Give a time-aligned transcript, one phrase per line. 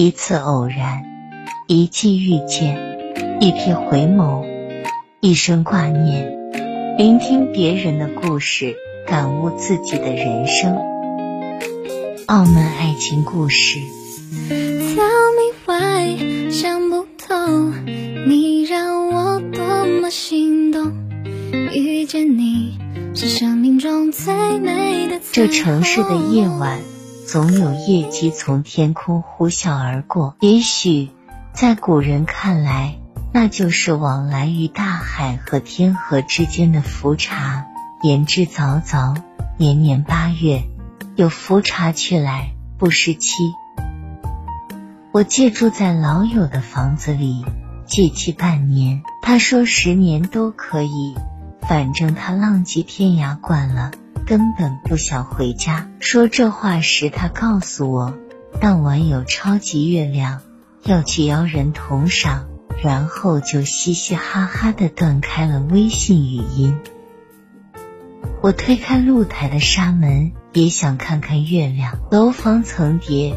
[0.00, 1.04] 一次偶然，
[1.66, 2.78] 一季遇见，
[3.38, 4.46] 一瞥回眸，
[5.20, 6.32] 一生挂念。
[6.96, 8.76] 聆听别人的故事，
[9.06, 10.78] 感悟自己的人生。
[12.28, 13.78] 澳门爱情故事。
[14.48, 14.96] Tell
[15.36, 17.74] me why，想不通，
[18.26, 20.94] 你让我多么心动。
[21.74, 22.78] 遇见你
[23.14, 25.20] 是生命中最美的。
[25.30, 26.78] 这城市的夜晚。
[27.30, 31.10] 总有夜机从天空呼啸而过，也许
[31.52, 32.98] 在古人看来，
[33.32, 37.66] 那就是往来于大海和天河之间的浮茶。
[38.02, 39.16] 言之凿凿，
[39.58, 40.64] 年年八月
[41.14, 43.30] 有浮茶去来，不失期。
[45.12, 47.44] 我借住在老友的房子里，
[47.86, 51.14] 借期半年，他说十年都可以，
[51.60, 53.92] 反正他浪迹天涯惯了。
[54.30, 55.90] 根本不想回家。
[55.98, 58.14] 说这话时，他告诉我，
[58.60, 60.40] 当晚有超级月亮，
[60.84, 62.46] 要去邀人同赏，
[62.80, 66.78] 然后就嘻嘻哈哈的断开了微信语音。
[68.40, 71.98] 我推开露台的纱门，也想看看月亮。
[72.12, 73.34] 楼房层叠，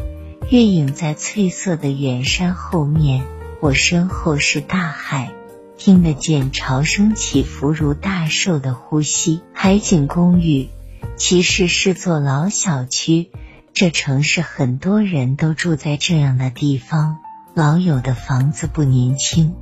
[0.48, 3.24] 月影在翠色的远山后面，
[3.58, 5.32] 我身后是大海，
[5.76, 9.40] 听得见潮声起伏如大兽的呼吸。
[9.52, 10.68] 海景公寓。
[11.16, 13.30] 其实是座老小区，
[13.72, 17.18] 这城市很多人都住在这样的地方。
[17.54, 19.54] 老友的房子不年轻，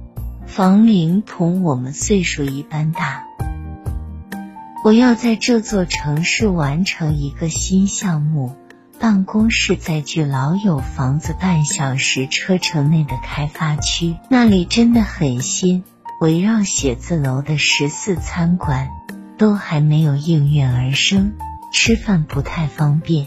[0.46, 3.24] 房龄同我们岁数一般大。
[4.84, 8.56] 我要在这座城市完成一个新项目，
[8.98, 15.84] 办公室在距老友房子半小时车程内的开发区，那里真的很新。
[16.20, 18.88] 围绕写字楼的十四餐馆。
[19.42, 21.32] 都还没有应运而生，
[21.72, 23.26] 吃饭不太方便。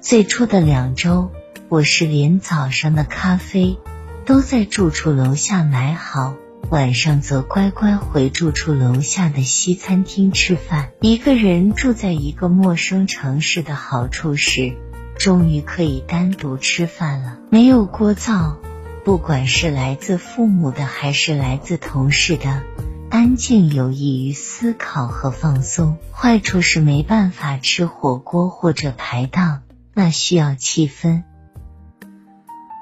[0.00, 1.30] 最初的两周，
[1.68, 3.78] 我是连早上的咖啡
[4.26, 6.34] 都在住处楼下买好，
[6.68, 10.88] 晚上则乖乖回住处楼下的西餐厅吃饭。
[11.00, 14.74] 一个人住在一个陌生城市的好处是，
[15.16, 18.56] 终于可以单独吃饭了，没有聒噪，
[19.04, 22.64] 不管是来自父母的还是来自同事的。
[23.10, 29.62] 安静有益于思考和放松，坏处是没办法吃火锅或者排档，
[29.94, 31.24] 那需要气氛。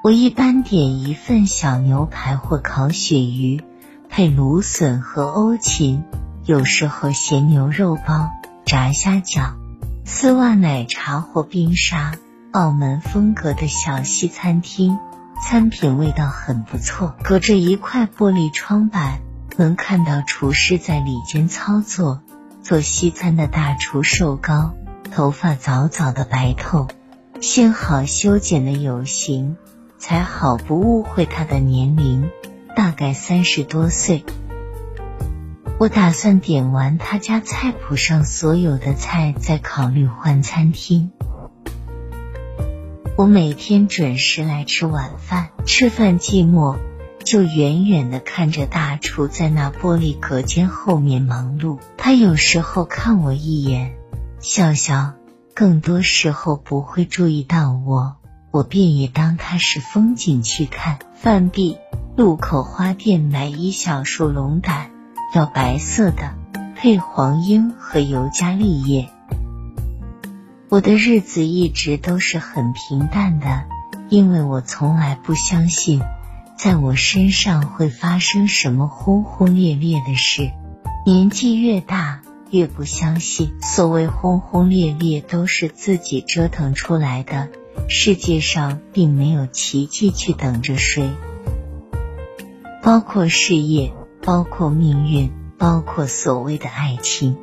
[0.03, 3.63] 我一般点一份小牛排或烤鳕鱼，
[4.07, 6.03] 配芦笋和欧芹，
[6.45, 8.29] 有时候咸牛肉包、
[8.65, 9.55] 炸虾饺、
[10.05, 12.13] 丝袜奶茶或冰沙。
[12.51, 14.97] 澳门风格的小西餐厅，
[15.43, 19.21] 餐品味道很不错，隔着一块玻璃窗板。
[19.59, 22.21] 能看到厨师在里间操作，
[22.63, 24.73] 做西餐的大厨瘦高，
[25.11, 26.87] 头发早早的白透，
[27.41, 29.57] 幸好修剪的有型，
[29.97, 32.29] 才好不误会他的年龄，
[32.73, 34.23] 大概三十多岁。
[35.77, 41.11] 我打算点完他家菜谱上所有的菜，再考虑换餐厅。
[43.17, 46.77] 我每天准时来吃晚饭，吃饭寂寞。
[47.23, 53.93] 就远远的看着大厨在那玻璃隔间后面忙碌，他有时候看我一眼，
[54.39, 55.13] 笑笑，
[55.53, 58.15] 更多时候不会注意到我，
[58.51, 60.97] 我便也当他是风景去看。
[61.15, 61.77] 饭毕，
[62.15, 64.89] 路口花店买一小束龙胆，
[65.35, 66.33] 要白色的，
[66.75, 69.09] 配黄莺和尤加利叶。
[70.69, 73.65] 我的日子一直都是很平淡的，
[74.07, 76.01] 因为我从来不相信。
[76.59, 80.51] 在我身上会发生什么轰轰烈烈的事？
[81.05, 87.47] 年纪越大，越不相信所谓轰轰烈烈都是自己折腾出来的。
[87.87, 91.09] 世界上并没有奇迹去等着谁，
[92.83, 97.37] 包括事业，包括命运，包括所谓的爱情。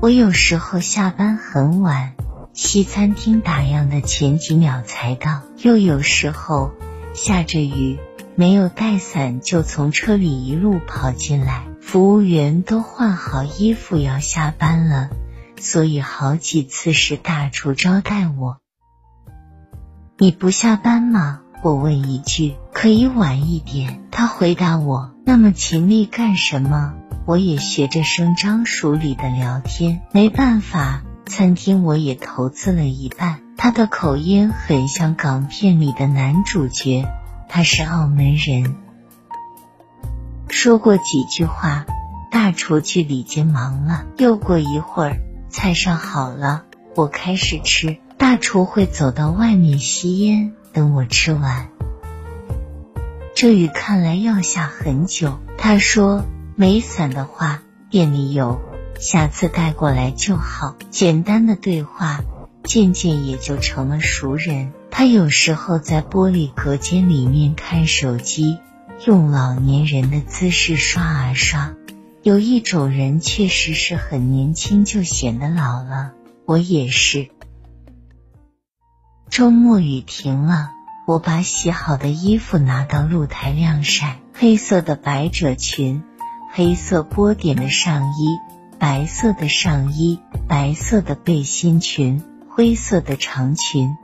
[0.00, 2.14] 我有时候下班很晚，
[2.54, 6.72] 西餐厅打烊的前几秒才到，又有时候。
[7.14, 7.98] 下着雨，
[8.36, 11.66] 没有带伞就从车里一路跑进来。
[11.80, 15.10] 服务员都换好衣服要下班了，
[15.58, 18.58] 所以好几次是大厨招待我。
[20.16, 21.40] 你不下班吗？
[21.62, 22.54] 我问一句。
[22.72, 24.02] 可以晚一点。
[24.10, 25.12] 他回答我。
[25.26, 26.94] 那么勤力干什么？
[27.26, 30.00] 我也学着声张熟理的聊天。
[30.12, 33.40] 没办法，餐厅我也投资了一半。
[33.62, 37.06] 他的口音很像港片里的男主角，
[37.48, 38.74] 他是澳门人。
[40.48, 41.86] 说过几句话，
[42.32, 44.04] 大厨去里间忙了。
[44.16, 45.18] 又过一会儿，
[45.48, 46.64] 菜上好了，
[46.96, 47.98] 我开始吃。
[48.18, 51.68] 大厨会走到外面吸烟，等我吃完。
[53.36, 55.38] 这雨看来要下很久。
[55.56, 56.24] 他说
[56.56, 58.60] 没伞的话，店里有，
[58.98, 60.74] 下次带过来就好。
[60.90, 62.22] 简单的对话，
[62.64, 64.72] 渐渐也就成了熟人。
[64.90, 68.58] 他有时候在玻璃隔间里面看手机，
[69.06, 71.74] 用老年人的姿势刷啊刷。
[72.22, 76.12] 有一种人确实是很年轻就显得老了，
[76.44, 77.30] 我也是。
[79.28, 80.70] 周末雨停了，
[81.06, 84.18] 我把洗好的衣服拿到露台晾晒。
[84.34, 86.02] 黑色的百褶裙，
[86.52, 88.38] 黑色波点的上衣，
[88.78, 92.22] 白色的上衣，白色的背心裙，
[92.54, 93.96] 灰色的长裙。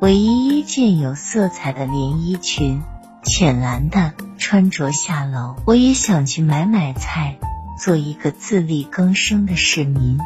[0.00, 2.80] 唯一一件有色彩的连衣裙，
[3.24, 5.56] 浅蓝的，穿着下楼。
[5.66, 7.36] 我也想去买买菜，
[7.82, 10.18] 做一个自力更生的市民。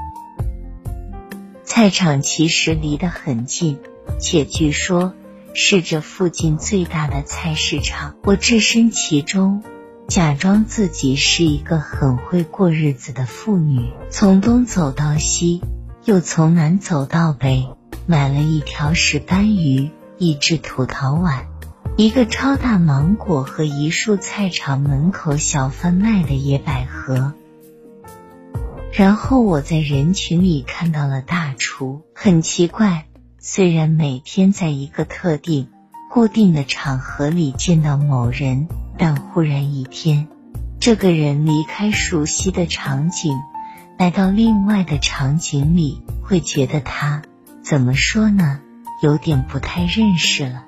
[1.64, 3.78] 菜场其实离得很近，
[4.20, 5.14] 且据说
[5.54, 8.16] 是这附近最大的菜市场。
[8.24, 9.62] 我置身其中，
[10.06, 15.62] 假装自己是一个很会过日子的妇女，从东走到西，
[16.10, 17.68] 又从南走到北。
[18.04, 21.46] 买了一条石斑鱼，一只土陶碗，
[21.96, 27.32] 一个超大芒果和一束菜场门口小贩卖的野百合。
[28.92, 33.06] 然后我在人群里看到了大厨，很奇怪，
[33.38, 35.68] 虽然每天在一个特定、
[36.12, 38.66] 固定的场合里见到某人，
[38.98, 40.26] 但忽然一天，
[40.80, 43.38] 这个人离开熟悉的场景，
[44.00, 47.20] 来到另外的场景里，会觉得他。
[47.62, 48.60] 怎么说呢？
[49.02, 50.64] 有点不太认识了，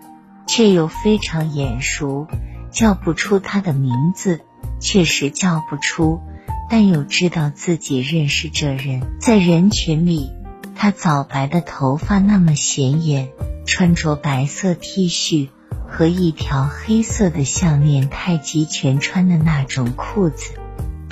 [0.47, 2.27] 却又非常眼熟，
[2.71, 4.43] 叫不出他的名字，
[4.81, 6.21] 确实叫不出，
[6.69, 9.01] 但又知道自己认识这人。
[9.19, 10.31] 在人群里，
[10.75, 13.31] 他早白的头发那么显眼，
[13.65, 15.49] 穿着白色 T 恤
[15.89, 20.53] 和一条黑色的项链，太极拳穿的那种裤子，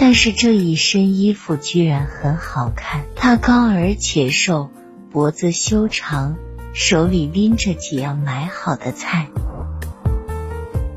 [0.01, 3.05] 但是这一身衣服居然很好看。
[3.15, 4.71] 他高而且瘦。
[5.13, 6.37] 脖子修长，
[6.73, 9.27] 手里拎着几样买好的菜。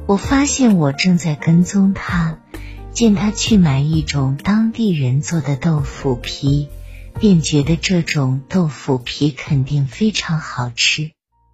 [0.06, 2.38] 我发现我正在跟踪他，
[2.92, 6.70] 见他去买一种当地人做的豆腐皮，
[7.20, 11.10] 便觉得这种豆腐皮肯定非常好吃，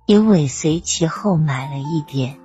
[0.06, 2.36] 也尾随其后买了一点。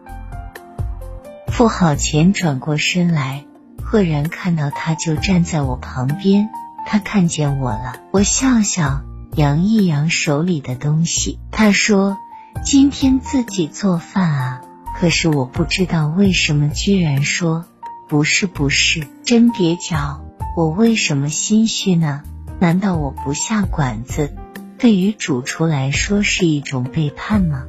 [1.49, 3.45] 付好钱，转过身来，
[3.95, 6.51] 赫然看到他就站在我旁边。
[6.85, 9.03] 他看见我了，我笑笑。
[9.37, 12.19] 扬一扬手里的东西，他说
[12.65, 14.63] ：“今天自己做饭啊。”
[14.99, 17.67] 可是我不知道为什么居然说
[18.09, 20.25] ：“不是，不是，真蹩脚。”
[20.59, 22.25] 我为什么心虚呢？
[22.59, 24.35] 难道我不下馆子，
[24.77, 27.63] 对于主厨来说是一种背叛吗？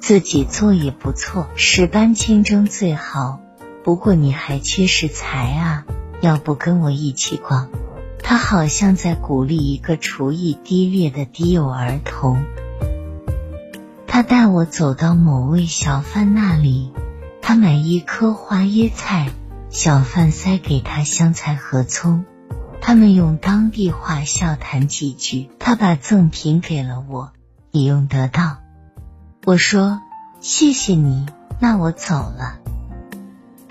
[0.00, 3.42] 自己做也不错，石斑清蒸最好。
[3.86, 5.84] 不过你还缺食材啊，
[6.20, 7.68] 要不跟我一起逛？
[8.18, 12.44] 他好像在鼓励一个厨艺低劣的低幼儿童。
[14.08, 16.90] 他带我走到某位小贩那里，
[17.40, 19.30] 他买一颗花椰菜，
[19.70, 22.24] 小贩塞给他香菜和葱。
[22.80, 25.48] 他们用当地话笑谈几句。
[25.60, 27.30] 他把赠品给了我，
[27.70, 28.56] 你用得到。
[29.44, 30.00] 我说
[30.40, 31.26] 谢谢你，
[31.60, 32.58] 那我走了。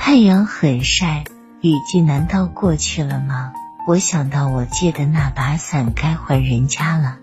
[0.08, 1.24] 太阳很晒，
[1.62, 3.54] 雨季难道过去了吗？
[3.88, 7.18] 我想到我借的那把伞该还人家了。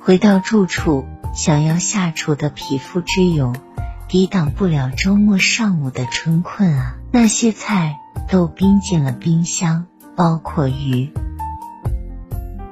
[0.00, 1.04] 回到住处，
[1.34, 3.56] 想要下厨的匹夫之勇，
[4.06, 6.94] 抵挡不了周末上午的春困啊！
[7.10, 11.12] 那些菜都冰进了冰箱，包括鱼。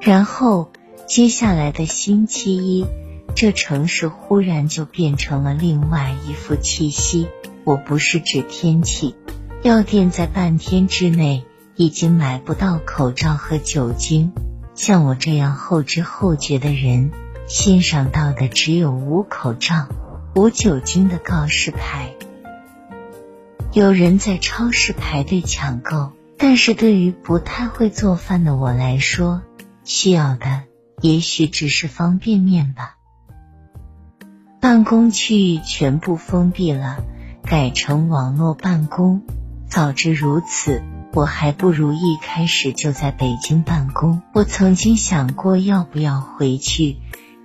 [0.01, 0.71] 然后
[1.09, 2.87] 接下来的星期一，
[3.35, 7.27] 这城市忽然就变成了另外一副气息。
[7.65, 9.17] 我不是指天气，
[9.63, 11.45] 药店在半天之内。
[11.77, 14.31] 已经买不到口罩和酒精，
[14.77, 17.11] 像我这样后知后觉的人，
[17.49, 19.89] 欣赏到的只有无口罩、
[20.37, 22.15] 无酒精的告示牌。
[23.73, 29.43] 有人在超市排队抢购，但是对于不太会做饭的我来说，
[29.83, 30.63] 需要的
[31.01, 32.99] 也许只是方便面吧。
[34.61, 37.03] 办公区域全部封闭了，
[37.45, 39.23] 改成网络办公。
[39.69, 40.83] 早知如此。
[41.17, 44.21] 我还不如一开始就在北京办公。
[44.33, 46.97] 我曾经想过要不要回去，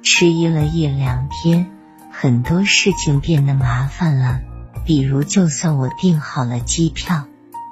[0.02, 1.70] 迟疑了一两天，
[2.10, 4.40] 很多事情变得麻烦了。
[4.86, 7.26] 比如，就算我订好了机票，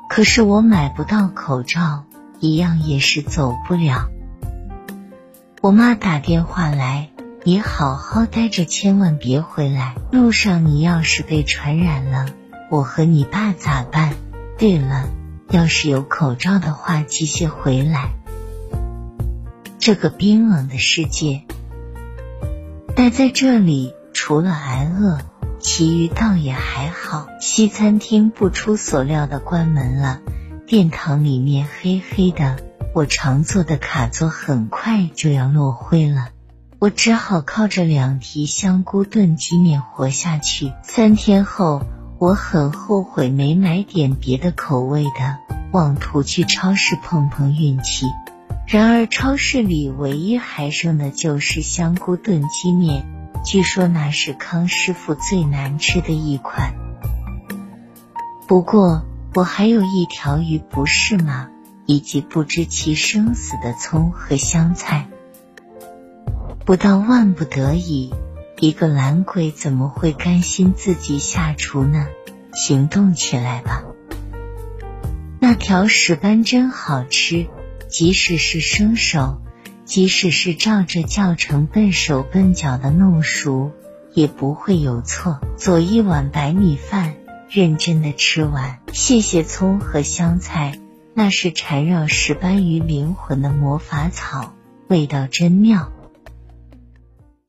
[0.07, 2.03] 可是我买不到口罩，
[2.39, 4.09] 一样也是走不了。
[5.61, 7.09] 我妈打电话来，
[7.47, 9.95] 你好好待着，千万别回来。
[10.11, 12.25] 路上你要是被传染了，
[12.69, 14.15] 我和你爸咋办？
[14.57, 15.07] 对了，
[15.49, 18.09] 要是有口罩的话，记些回来。
[19.79, 21.43] 这个冰冷的世界，
[22.97, 25.19] 待在这里除了挨饿，
[25.61, 27.27] 其余倒也还好。
[27.39, 30.19] 西餐厅不出所料的关门了，
[30.67, 32.57] 殿堂里面黑黑的。
[32.93, 36.27] 我常坐的卡座很快就要落灰了，
[36.79, 40.73] 我只好靠着两提香菇炖鸡面活下去。
[40.83, 41.81] 三天后，
[42.19, 45.39] 我很后悔没买点别的口味的，
[45.71, 48.05] 妄图去超市碰碰运气。
[48.67, 53.07] 然而超市里唯一还剩的就是香菇炖鸡面，
[53.43, 56.75] 据说那是康师傅最难吃的一款。
[58.47, 59.03] 不过
[59.33, 61.49] 我还有一条鱼，不是吗？
[61.87, 65.07] 以及不知其生死的葱和香菜，
[66.67, 68.13] 不到万不得已，
[68.59, 72.07] 一个懒鬼怎么会甘心自己下厨呢？
[72.51, 73.85] 行动起来吧！
[75.39, 77.47] 那条石斑真好吃，
[77.87, 79.41] 即使是生手，
[79.85, 83.71] 即使是照着教程笨手笨脚的弄熟，
[84.13, 85.39] 也不会有错。
[85.55, 87.15] 做一碗白米饭，
[87.49, 88.79] 认真的吃完。
[88.91, 90.77] 谢谢葱和香菜。
[91.13, 94.53] 那是缠绕石斑鱼灵魂的魔法草，
[94.89, 95.93] 味道真妙。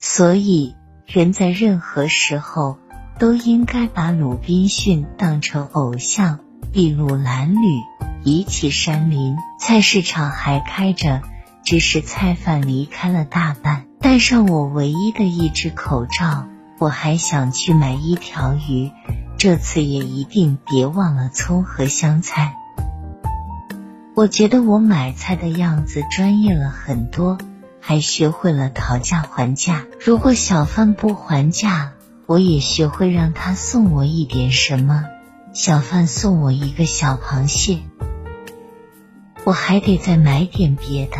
[0.00, 0.76] 所以，
[1.06, 2.78] 人在任何时候
[3.18, 6.38] 都应该把鲁滨逊当成偶像。
[6.72, 7.82] 筚路蓝缕，
[8.22, 9.36] 一起山林。
[9.58, 11.22] 菜市场还开着，
[11.64, 13.86] 只是菜贩离开了大半。
[14.00, 16.46] 戴上我唯一的一只口罩，
[16.78, 18.92] 我还想去买一条鱼。
[19.36, 22.54] 这次也一定别忘了葱和香菜。
[24.14, 27.38] 我觉得我买菜的样子专业了很多，
[27.88, 29.86] 还学会了讨价还价。
[29.98, 31.92] 如果小贩不还价，
[32.26, 35.06] 我也学会让他送我一点什么。
[35.54, 37.78] 小贩送我一个小螃蟹，
[39.44, 41.16] 我还得再买点别的。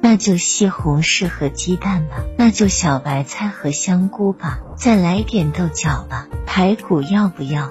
[0.00, 7.68] 那就西红柿和鸡蛋吧，那就小白菜和香菇吧，再来点豆角吧，排骨要不要？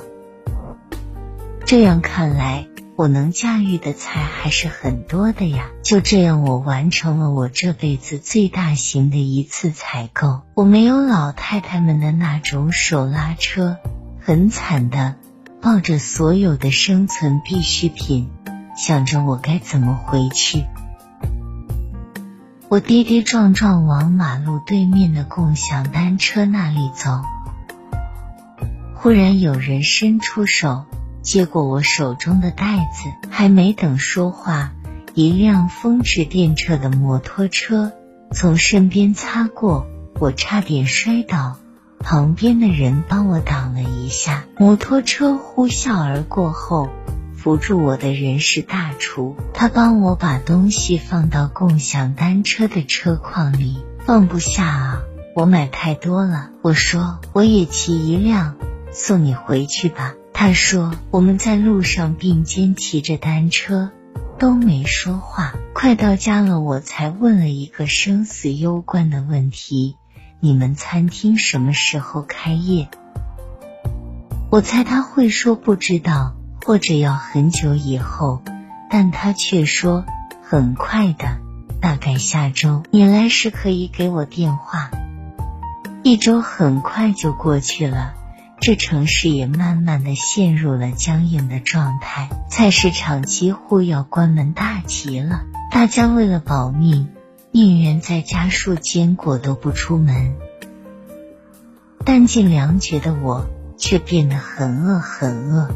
[1.66, 2.68] 这样看来。
[2.98, 5.70] 我能驾驭的菜还是很多的呀。
[5.84, 10.42] 就这样，我完成了我这辈子最大型的一次采购。
[10.54, 13.78] 我没有老太太们的那种手拉车，
[14.20, 15.16] 很惨的
[15.62, 18.30] 抱着所有的生存必需品，
[18.78, 20.66] 想着我该怎么回去。
[22.70, 27.22] 我跌跌撞撞往马路对面的共享单车那里走，
[28.96, 30.86] 忽然有人伸出手。
[31.22, 34.72] 接过我手中的袋子，还没等说话，
[35.14, 37.92] 一辆风驰电掣的摩托车
[38.34, 39.88] 从身边擦过，
[40.20, 41.58] 我差点摔倒，
[42.00, 44.46] 旁边的人帮我挡了一下。
[44.58, 46.90] 摩托车呼啸而过后，
[47.36, 55.02] 扶住我的人是大厨，他帮我把东西放到共享单车的车筐里，放不下啊，
[55.36, 56.50] 我买太多了。
[56.64, 58.56] 我说我也骑一辆，
[58.92, 60.16] 送你回去吧。
[60.44, 63.92] 他说：“我们在路上并肩骑着单车，
[64.40, 65.54] 都没说话。
[65.76, 69.98] 快到家了，我才问了一个生死攸关的问题：
[70.40, 72.90] 你们餐厅什么时候开业？”
[74.50, 76.34] 我猜他会说不知道，
[76.66, 78.42] 或者要很久以后，
[78.90, 80.06] 但他却说
[80.42, 81.38] 很快的，
[81.80, 82.82] 大概下周。
[82.90, 84.90] 你来时可以给我电话。
[86.02, 88.16] 一周很快就过去了。
[88.62, 95.42] 这城市也慢慢的陷入了僵硬的状态，菜市场几乎要关门大吉了。
[95.72, 97.10] 大家为了保命，
[97.50, 100.36] 宁愿在家数坚果都不出门。
[102.06, 103.48] 弹尽粮绝的我，
[103.80, 105.72] 却变得很饿很饿。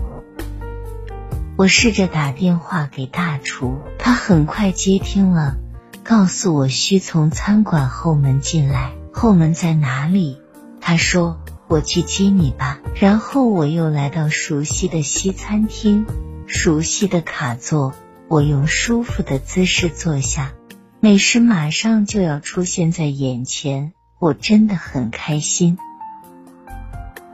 [1.57, 5.57] 我试着打电话给大厨，他很快接听了，
[6.03, 8.91] 告诉我需从餐馆后门进来。
[9.11, 10.39] 后门在哪里？
[10.79, 11.39] 他说。
[11.67, 12.79] 我去接你吧。
[12.95, 16.05] 然后我又来到熟悉的西餐厅，
[16.47, 17.93] 熟悉的卡座，
[18.27, 20.53] 我用舒服的姿势坐下，
[20.99, 25.77] 美食马上就要出现在眼前，我真的很开心。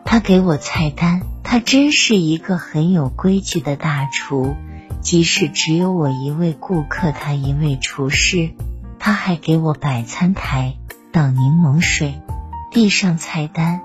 [0.04, 4.56] 他给我菜单，他真是一个很有规矩的大厨，
[5.02, 8.52] 即使只有我一位顾客，他一位厨师，
[9.00, 10.76] 他还给我摆餐台，
[11.14, 12.22] 倒柠檬水，
[12.72, 13.82] 递上菜单。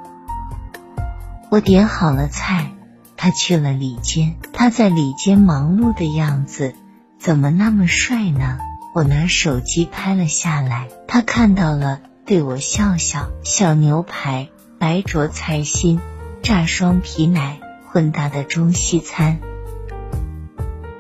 [1.49, 2.73] 我点好了菜，
[3.17, 4.35] 他去了里间。
[4.53, 6.75] 他在里间忙碌的样子，
[7.21, 8.59] 怎么那么帅呢？
[8.95, 13.31] 我拿手机拍了下来，他看到了，对我笑笑。
[13.45, 14.49] 小牛排、
[14.81, 16.00] 白灼菜心、
[16.43, 19.38] 炸双皮奶，混搭的中西餐。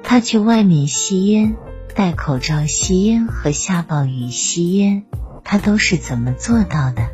[0.04, 1.56] 他去外面吸烟，
[1.96, 5.02] 戴口罩吸烟和下暴雨吸烟，
[5.42, 7.08] 他都是怎么做到的？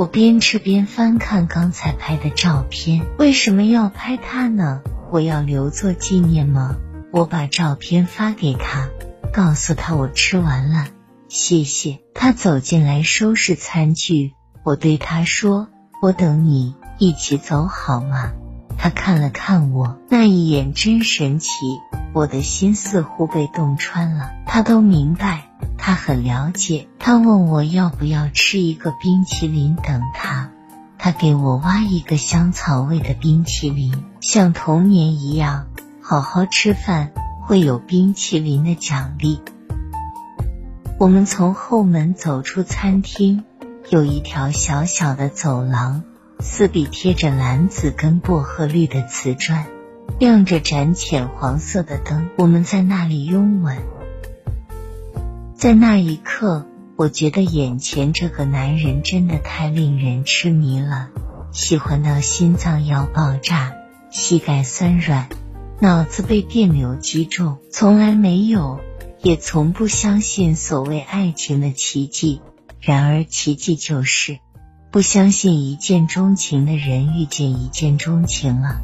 [0.00, 4.80] 我边吃边翻看刚才拍的照片，为什么要拍他呢？
[5.10, 6.78] 我要留作纪念吗？
[7.12, 8.88] 我把照片发给他。
[9.30, 10.86] 告诉他我吃完了，
[11.28, 11.98] 谢谢。
[12.14, 14.32] 他走进来收拾餐具，
[14.64, 15.68] 我对他说
[16.00, 18.32] ：“我等你一起走好吗？”
[18.78, 21.50] 他看了看我，那一眼真神奇，
[22.12, 24.30] 我的心似乎被洞穿了。
[24.46, 26.88] 他都明白，他很了解。
[26.98, 30.50] 他问我要不要吃一个冰淇淋等他，
[30.98, 35.66] 他给我挖一个香草味的冰淇淋，像童年一样，
[36.00, 37.12] 好好吃饭。
[37.42, 39.40] 会有冰淇淋的奖励。
[41.00, 43.42] 我们从后门走出餐厅，
[43.88, 46.04] 有一条小小的走廊，
[46.38, 49.66] 四壁贴着蓝紫跟薄荷绿的瓷砖，
[50.18, 52.28] 亮着盏浅黄色的灯。
[52.36, 53.78] 我们在那里拥吻，
[55.54, 61.10] 在那一刻，我觉得眼前这个男人真的太令人痴迷了，
[61.52, 63.72] 喜欢到心脏要爆炸，
[64.10, 65.28] 膝盖酸软。
[65.82, 68.80] 脑子被电流击中，从来没有，
[69.22, 72.42] 也从不相信所谓爱情的奇迹。
[72.80, 74.38] 然而奇迹就是，
[74.90, 78.82] 不相信一见钟情的人遇见一见钟情了。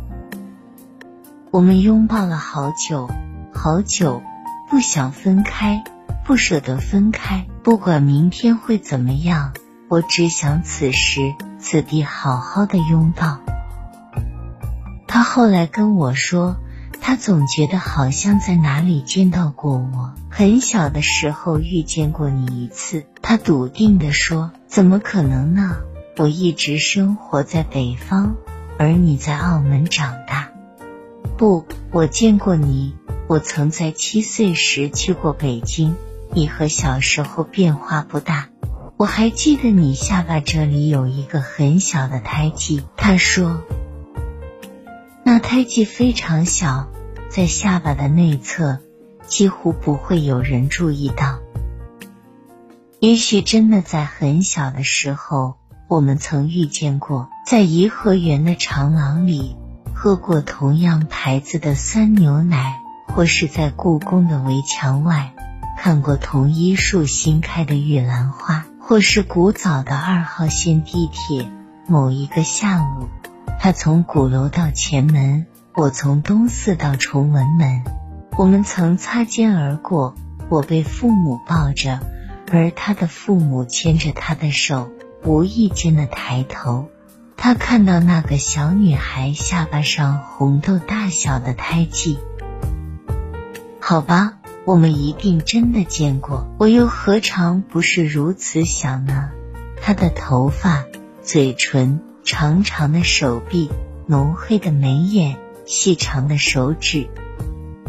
[1.57, 3.09] 我们拥抱了好久，
[3.51, 4.23] 好久，
[4.69, 5.85] 不想分开，
[6.27, 7.47] 不舍得分开。
[7.63, 9.55] 不管明天会怎么样，
[9.89, 13.39] 我只想此时此地好好的拥抱。
[15.07, 16.59] 他后来跟我说。
[17.01, 23.07] 他总觉得好像在哪里见到过我，很小的时候遇见过你一次。
[23.23, 25.77] 他笃定的说：“怎么可能呢？
[26.17, 28.35] 我一直生活在北方，
[28.79, 30.26] 而你在澳门长大。
[31.37, 32.97] 不，我见过你。
[33.29, 35.97] 我曾在七岁时去过北京，
[36.33, 38.49] 你和小时候变化不大。
[38.97, 43.63] 我还记得你下巴这里有一个很小的胎记。”他说
[45.25, 46.89] ：“那胎记非常小。”
[47.29, 48.79] 在下巴的内侧，
[49.27, 51.41] 几乎不会有人注意到。
[53.01, 55.57] 也许真的在很小的时候，
[55.89, 59.57] 我们曾遇见过，在颐和园的长廊里
[60.07, 65.35] 喝过同样牌子的酸牛奶，或是在故宫的围墙外
[65.77, 71.51] 看过同一树新开的玉兰花，或是古早的二号线地铁
[71.89, 73.09] 某一个下午，
[73.59, 75.45] 他从鼓楼到前门。
[75.75, 77.83] 我从东四到崇文门，
[78.39, 80.15] 我们曾擦肩而过。
[80.49, 81.99] 我被父母抱着，
[82.53, 84.89] 而他的父母牵着他的手，
[85.25, 86.91] 无意间的抬头，
[87.37, 92.19] 他看到那个小女孩下巴上红豆大小的胎记。
[93.81, 99.31] 好吧，我们一定真的见过，我又何尝不是如此想呢？
[99.81, 100.85] 她的头发、
[101.23, 103.71] 嘴唇、长长的手臂、
[104.07, 105.37] 浓黑的眉眼。
[105.69, 107.09] 细长的手指，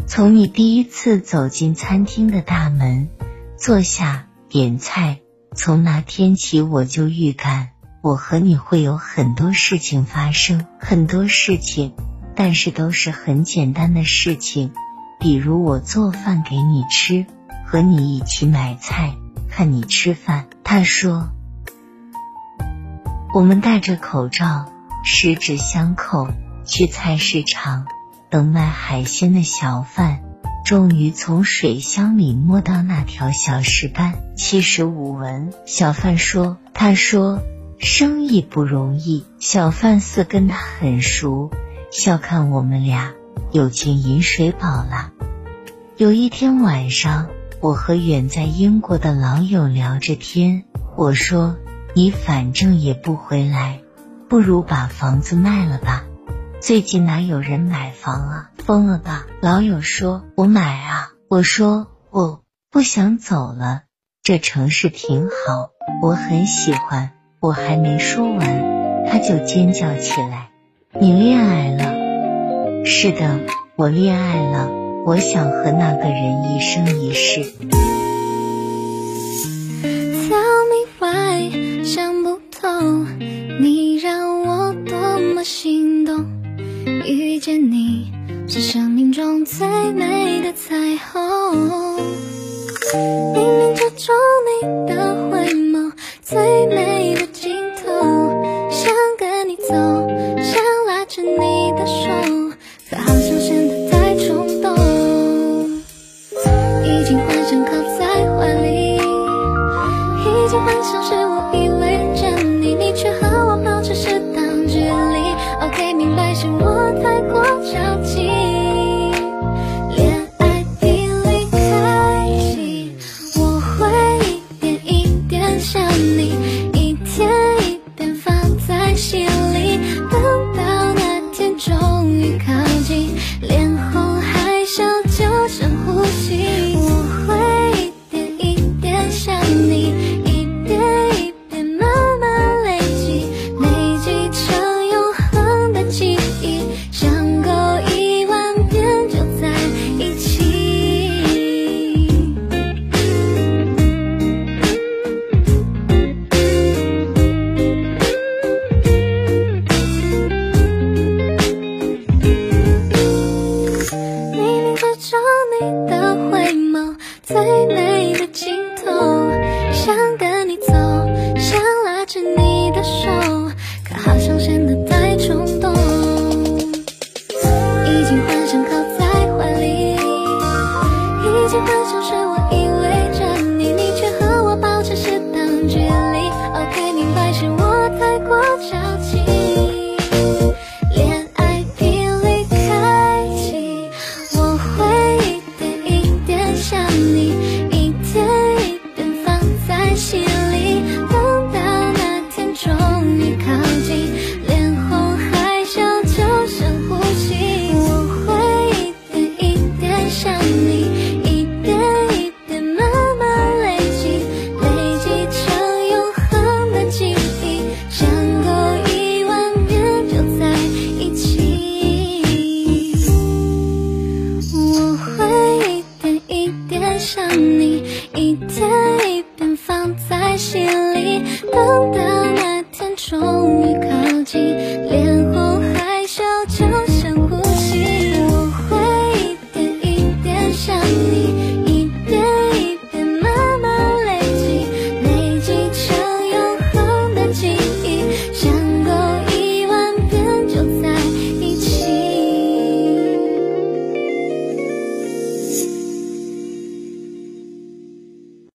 [0.08, 3.08] 从你第一次走进餐厅的大门，
[3.56, 5.20] 坐下点菜，
[5.54, 7.68] 从那天起我就预感
[8.00, 11.94] 我和你会有很多事情发生，很多事情，
[12.34, 14.72] 但是都是很简单的事情，
[15.18, 17.26] 比如我做饭给你吃，
[17.66, 19.14] 和你一起买菜，
[19.50, 20.46] 看你吃饭。
[20.62, 21.30] 他说，
[23.34, 24.72] 我们戴着口罩，
[25.04, 26.28] 十指相扣。
[26.64, 27.86] 去菜市场
[28.28, 30.20] 等卖海鲜的小贩，
[30.66, 35.50] 终于从水箱里摸到那条小石斑，七十五文。
[35.64, 37.40] 小贩说：“他说
[37.78, 41.50] 生意不容易。”小贩似跟他很熟，
[41.90, 43.14] 笑看我们俩
[43.52, 45.12] 有钱饮水饱了。
[45.96, 47.28] 有一天晚上，
[47.60, 50.64] 我和远在英国的老友聊着天，
[50.96, 51.56] 我说
[51.94, 53.80] ：“你反正也不回来，
[54.28, 56.04] 不如把房子卖了吧。”
[56.60, 58.50] 最近哪有人买房啊？
[58.58, 59.26] 疯了吧！
[59.40, 63.82] 老友说：“我买啊。”我说：“我不想走了，
[64.22, 65.70] 这城市挺好，
[66.02, 70.48] 我很喜欢。”我还没说完，他就尖叫起来
[71.00, 71.94] ：“你恋爱了？”
[72.84, 73.38] 是的，
[73.76, 74.68] 我恋爱了。
[75.06, 77.44] 我想和那个人一生一世。
[80.28, 83.06] Tell me why，想不通，
[83.60, 86.26] 你让我多么心动。
[87.06, 88.12] 遇见你
[88.48, 92.00] 是生命中最美的彩虹。
[93.32, 94.97] 冥冥之中，你的